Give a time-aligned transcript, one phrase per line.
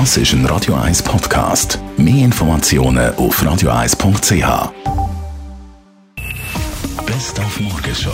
[0.00, 1.78] Das ist ein Radio 1 Podcast.
[1.96, 4.72] Mehr Informationen auf radio1.ch.
[7.06, 8.10] Best auf Morgenshow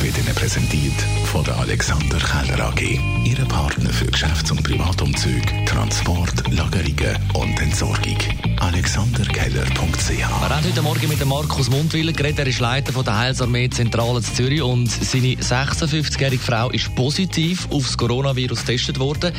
[0.00, 2.98] wird Ihnen präsentiert von der Alexander Keller AG.
[3.24, 8.18] Ihre Partner für Geschäfts- und Privatumzug, Transport, Lagerungen und Entsorgung.
[8.58, 12.40] AlexanderKeller.ch Wir haben heute Morgen mit Markus Mundwiller geredet.
[12.40, 17.96] Er ist Leiter der Heilsarmee Zentrale in Zürich und seine 56-jährige Frau ist positiv aufs
[17.96, 19.32] Coronavirus getestet worden.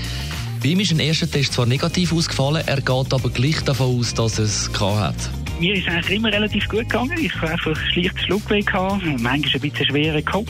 [0.64, 4.14] Bei ihm ist ein erster Test zwar negativ ausgefallen, er geht aber gleich davon aus,
[4.14, 5.16] dass er es hat.
[5.60, 7.18] Mir ist eigentlich immer relativ gut gegangen.
[7.20, 10.50] Ich habe einfach schlicht Schluckweh gehabt, manchmal ein bisschen schweren Kopf.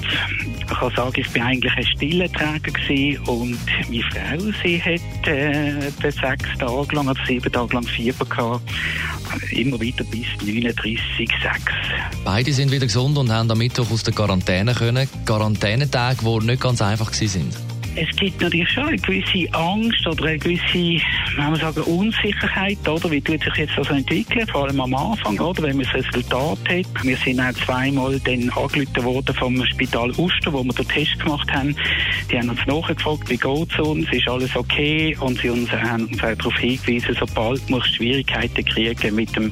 [0.59, 3.57] Ich kann sagen, ich bin eigentlich ein stiller Träger gewesen und
[3.89, 8.71] meine Frau, sie hat äh, sechs Tage lang, oder sieben Tage lang Fieber gehabt.
[9.49, 10.99] Immer wieder bis 39,6.
[12.23, 15.09] Beide sind wieder gesund und haben am Mittwoch aus der Quarantäne können.
[15.25, 20.37] Quarantänetage, die nicht ganz einfach waren es gibt natürlich schon eine gewisse Angst oder eine
[20.37, 21.03] gewisse,
[21.37, 23.11] man sagen, Unsicherheit, oder?
[23.11, 24.47] Wie tut sich jetzt das entwickeln?
[24.47, 25.63] Vor allem am Anfang, oder?
[25.63, 27.03] Wenn man das Resultat hat.
[27.03, 31.51] Wir sind auch zweimal dann angerufen worden vom Spital Uster, wo wir den Test gemacht
[31.51, 31.75] haben.
[32.31, 34.11] Die haben uns nachgefragt, wie geht es uns?
[34.11, 35.15] Ist alles okay?
[35.19, 39.51] Und sie uns haben uns auch darauf hingewiesen, sobald wir Schwierigkeiten kriegen mit dem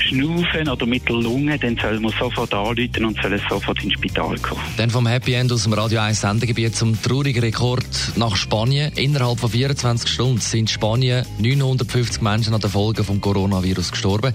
[0.00, 4.36] Schnaufen oder mit der Lunge, dann sollen wir sofort anrufen und sollen sofort ins Spital
[4.38, 4.60] kommen.
[4.76, 8.92] Dann vom Happy End aus dem Radio 1 Sendegebiet zum traurigen Rekord Transport nach Spanien.
[8.96, 14.32] Innerhalb von 24 Stunden sind in Spanien 950 Menschen an den Folgen des Coronavirus gestorben.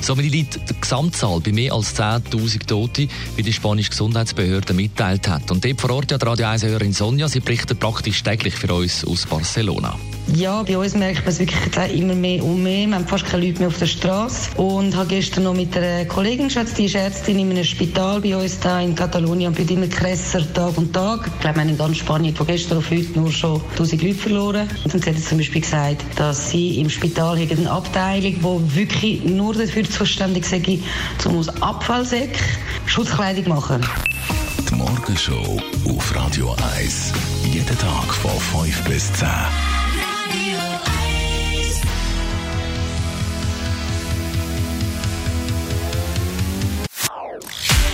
[0.00, 5.50] Somit liegt die Gesamtzahl bei mehr als 10.000 Tote, wie die spanische Gesundheitsbehörde mitteilt hat.
[5.50, 9.26] Und dort vor Ort hat Radio 1-Hörerin Sonja, sie berichtet praktisch täglich für uns aus
[9.26, 9.96] Barcelona.
[10.32, 11.60] Ja, bei uns merkt man es wirklich
[11.92, 12.86] immer mehr und mehr.
[12.86, 14.56] Wir haben fast keine Leute mehr auf der Straße.
[14.56, 18.34] Und habe gestern noch mit einer Kollegin geschätzt, die ist Ärztin in einem Spital bei
[18.34, 21.26] uns da in Katalonien und wird immer krasser Tag und Tag.
[21.26, 24.14] Ich glaube, wir haben in ganz Spanien von gestern auf heute nur schon 1000 Leute
[24.14, 24.68] verloren.
[24.84, 29.54] Und sie hat zum Beispiel gesagt, dass sie im Spital eine Abteilung, die wirklich nur
[29.54, 30.62] dafür zuständig sei,
[31.24, 32.40] um aus Abfallsäcken
[32.86, 33.84] Schutzkleidung machen.
[34.68, 37.12] Die Morgenshow auf Radio 1.
[37.52, 39.73] Jeden Tag von 5 bis 10.